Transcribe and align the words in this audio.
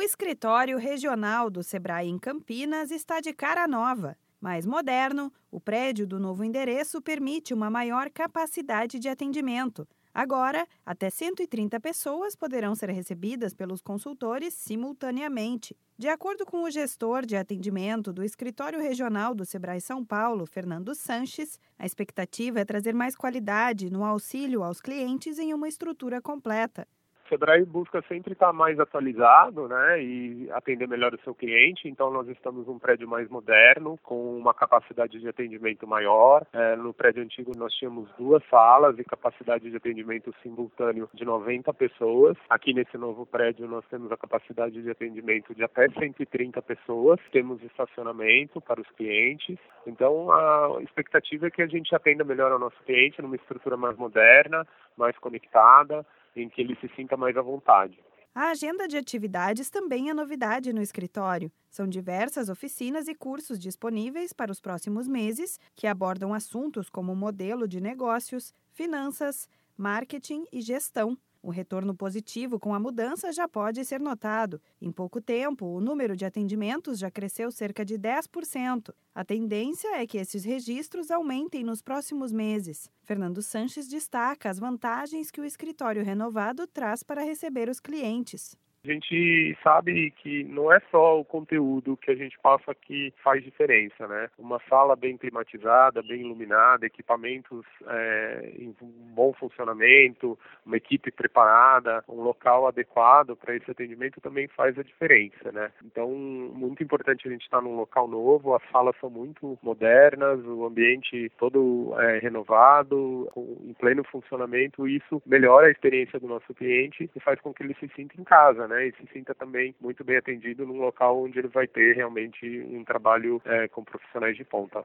O 0.00 0.02
escritório 0.02 0.78
regional 0.78 1.50
do 1.50 1.62
Sebrae 1.62 2.08
em 2.08 2.18
Campinas 2.18 2.90
está 2.90 3.20
de 3.20 3.34
cara 3.34 3.68
nova. 3.68 4.16
Mais 4.40 4.64
moderno, 4.64 5.30
o 5.50 5.60
prédio 5.60 6.06
do 6.06 6.18
novo 6.18 6.42
endereço 6.42 7.02
permite 7.02 7.52
uma 7.52 7.68
maior 7.68 8.08
capacidade 8.08 8.98
de 8.98 9.10
atendimento. 9.10 9.86
Agora, 10.14 10.66
até 10.86 11.10
130 11.10 11.78
pessoas 11.80 12.34
poderão 12.34 12.74
ser 12.74 12.88
recebidas 12.88 13.52
pelos 13.52 13.82
consultores 13.82 14.54
simultaneamente. 14.54 15.76
De 15.98 16.08
acordo 16.08 16.46
com 16.46 16.62
o 16.62 16.70
gestor 16.70 17.26
de 17.26 17.36
atendimento 17.36 18.10
do 18.10 18.24
Escritório 18.24 18.80
Regional 18.80 19.34
do 19.34 19.44
Sebrae 19.44 19.82
São 19.82 20.02
Paulo, 20.02 20.46
Fernando 20.46 20.94
Sanches, 20.94 21.60
a 21.78 21.84
expectativa 21.84 22.58
é 22.58 22.64
trazer 22.64 22.94
mais 22.94 23.14
qualidade 23.14 23.90
no 23.90 24.02
auxílio 24.02 24.62
aos 24.62 24.80
clientes 24.80 25.38
em 25.38 25.52
uma 25.52 25.68
estrutura 25.68 26.22
completa. 26.22 26.88
Sebrae 27.30 27.64
busca 27.64 28.02
sempre 28.08 28.32
estar 28.32 28.52
mais 28.52 28.78
atualizado, 28.80 29.68
né, 29.68 30.02
e 30.02 30.50
atender 30.50 30.88
melhor 30.88 31.14
o 31.14 31.20
seu 31.20 31.32
cliente. 31.32 31.88
Então 31.88 32.10
nós 32.10 32.28
estamos 32.28 32.66
num 32.66 32.78
prédio 32.78 33.08
mais 33.08 33.28
moderno, 33.30 33.96
com 34.02 34.36
uma 34.36 34.52
capacidade 34.52 35.18
de 35.20 35.28
atendimento 35.28 35.86
maior. 35.86 36.44
É, 36.52 36.74
no 36.74 36.92
prédio 36.92 37.22
antigo 37.22 37.52
nós 37.56 37.72
tínhamos 37.74 38.10
duas 38.18 38.42
salas 38.50 38.98
e 38.98 39.04
capacidade 39.04 39.70
de 39.70 39.76
atendimento 39.76 40.34
simultâneo 40.42 41.08
de 41.14 41.24
90 41.24 41.72
pessoas. 41.72 42.36
Aqui 42.50 42.74
nesse 42.74 42.98
novo 42.98 43.24
prédio 43.24 43.68
nós 43.68 43.84
temos 43.88 44.10
a 44.10 44.16
capacidade 44.16 44.82
de 44.82 44.90
atendimento 44.90 45.54
de 45.54 45.62
até 45.62 45.88
130 45.88 46.60
pessoas. 46.62 47.20
Temos 47.30 47.62
estacionamento 47.62 48.60
para 48.60 48.80
os 48.80 48.90
clientes. 48.96 49.56
Então 49.86 50.32
a 50.32 50.82
expectativa 50.82 51.46
é 51.46 51.50
que 51.50 51.62
a 51.62 51.68
gente 51.68 51.94
atenda 51.94 52.24
melhor 52.24 52.50
ao 52.50 52.58
nosso 52.58 52.82
cliente 52.84 53.22
numa 53.22 53.36
estrutura 53.36 53.76
mais 53.76 53.96
moderna, 53.96 54.66
mais 54.96 55.16
conectada 55.18 56.04
em 56.36 56.48
que 56.48 56.60
ele 56.60 56.76
se 56.80 56.88
sinta 56.94 57.16
mais 57.16 57.36
à 57.36 57.42
vontade. 57.42 57.98
A 58.32 58.50
agenda 58.50 58.86
de 58.86 58.96
atividades 58.96 59.70
também 59.70 60.08
é 60.08 60.14
novidade 60.14 60.72
no 60.72 60.80
escritório. 60.80 61.50
São 61.68 61.88
diversas 61.88 62.48
oficinas 62.48 63.08
e 63.08 63.14
cursos 63.14 63.58
disponíveis 63.58 64.32
para 64.32 64.52
os 64.52 64.60
próximos 64.60 65.08
meses 65.08 65.58
que 65.74 65.86
abordam 65.86 66.32
assuntos 66.32 66.88
como 66.88 67.16
modelo 67.16 67.66
de 67.66 67.80
negócios, 67.80 68.54
finanças, 68.70 69.48
marketing 69.76 70.44
e 70.52 70.60
gestão. 70.60 71.18
O 71.42 71.50
retorno 71.50 71.94
positivo 71.94 72.58
com 72.58 72.74
a 72.74 72.78
mudança 72.78 73.32
já 73.32 73.48
pode 73.48 73.82
ser 73.84 73.98
notado. 73.98 74.60
Em 74.80 74.92
pouco 74.92 75.22
tempo, 75.22 75.64
o 75.64 75.80
número 75.80 76.14
de 76.14 76.26
atendimentos 76.26 76.98
já 76.98 77.10
cresceu 77.10 77.50
cerca 77.50 77.82
de 77.82 77.98
10%. 77.98 78.92
A 79.14 79.24
tendência 79.24 79.88
é 79.96 80.06
que 80.06 80.18
esses 80.18 80.44
registros 80.44 81.10
aumentem 81.10 81.64
nos 81.64 81.80
próximos 81.80 82.30
meses. 82.30 82.90
Fernando 83.02 83.40
Sanches 83.40 83.88
destaca 83.88 84.50
as 84.50 84.58
vantagens 84.58 85.30
que 85.30 85.40
o 85.40 85.44
escritório 85.44 86.04
renovado 86.04 86.66
traz 86.66 87.02
para 87.02 87.24
receber 87.24 87.70
os 87.70 87.80
clientes. 87.80 88.54
A 88.82 88.90
gente 88.90 89.58
sabe 89.62 90.10
que 90.10 90.42
não 90.44 90.72
é 90.72 90.80
só 90.90 91.20
o 91.20 91.24
conteúdo 91.24 91.98
que 91.98 92.10
a 92.10 92.14
gente 92.14 92.38
passa 92.38 92.74
que 92.74 93.12
faz 93.22 93.44
diferença, 93.44 94.08
né? 94.08 94.30
Uma 94.38 94.58
sala 94.70 94.96
bem 94.96 95.18
climatizada, 95.18 96.02
bem 96.02 96.22
iluminada, 96.22 96.86
equipamentos 96.86 97.66
é, 97.86 98.52
em 98.58 98.74
bom 99.14 99.34
funcionamento, 99.34 100.38
uma 100.64 100.78
equipe 100.78 101.10
preparada, 101.10 102.02
um 102.08 102.22
local 102.22 102.66
adequado 102.66 103.36
para 103.36 103.54
esse 103.54 103.70
atendimento 103.70 104.18
também 104.18 104.48
faz 104.48 104.78
a 104.78 104.82
diferença, 104.82 105.52
né? 105.52 105.70
Então, 105.84 106.08
muito 106.10 106.82
importante 106.82 107.28
a 107.28 107.30
gente 107.30 107.42
estar 107.42 107.60
num 107.60 107.76
local 107.76 108.08
novo, 108.08 108.54
as 108.54 108.62
salas 108.72 108.96
são 108.98 109.10
muito 109.10 109.58
modernas, 109.62 110.40
o 110.46 110.64
ambiente 110.64 111.30
todo 111.38 111.94
é, 111.98 112.18
renovado, 112.18 113.30
em 113.36 113.74
pleno 113.74 114.04
funcionamento, 114.04 114.88
isso 114.88 115.20
melhora 115.26 115.66
a 115.66 115.70
experiência 115.70 116.18
do 116.18 116.26
nosso 116.26 116.54
cliente 116.54 117.10
e 117.14 117.20
faz 117.20 117.38
com 117.42 117.52
que 117.52 117.62
ele 117.62 117.76
se 117.78 117.90
sinta 117.94 118.18
em 118.18 118.24
casa, 118.24 118.69
né? 118.70 118.88
E 118.88 118.92
se 118.92 119.12
sinta 119.12 119.34
também 119.34 119.74
muito 119.80 120.02
bem 120.02 120.16
atendido 120.16 120.64
num 120.64 120.78
local 120.78 121.22
onde 121.22 121.38
ele 121.38 121.48
vai 121.48 121.66
ter 121.66 121.94
realmente 121.94 122.46
um 122.70 122.84
trabalho 122.84 123.42
é, 123.44 123.68
com 123.68 123.84
profissionais 123.84 124.36
de 124.36 124.44
ponta. 124.44 124.84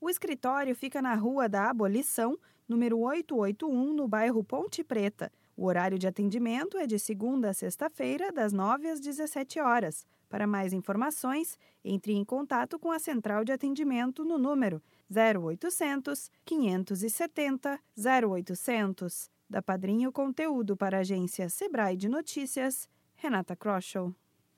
O 0.00 0.10
escritório 0.10 0.74
fica 0.74 1.00
na 1.00 1.14
Rua 1.14 1.48
da 1.48 1.70
Abolição, 1.70 2.38
número 2.68 2.98
881, 2.98 3.92
no 3.92 4.08
bairro 4.08 4.42
Ponte 4.42 4.82
Preta. 4.82 5.30
O 5.56 5.66
horário 5.66 5.98
de 5.98 6.06
atendimento 6.06 6.76
é 6.76 6.86
de 6.86 6.98
segunda 6.98 7.50
a 7.50 7.54
sexta-feira, 7.54 8.30
das 8.32 8.52
9 8.52 8.88
às 8.88 9.00
17 9.00 9.58
horas. 9.60 10.06
Para 10.28 10.46
mais 10.46 10.72
informações, 10.72 11.58
entre 11.84 12.12
em 12.12 12.24
contato 12.24 12.78
com 12.78 12.90
a 12.90 12.98
central 12.98 13.44
de 13.44 13.52
atendimento 13.52 14.24
no 14.24 14.38
número 14.38 14.82
0800 15.10 16.30
570 16.44 17.80
0800. 17.96 19.30
Da 19.48 19.62
Padrinho 19.62 20.10
Conteúdo 20.10 20.76
para 20.76 20.98
a 20.98 21.00
agência 21.00 21.48
Sebrae 21.48 21.96
de 21.96 22.08
Notícias, 22.08 22.88
Renata 23.22 23.56
Kroschel. 23.56 24.14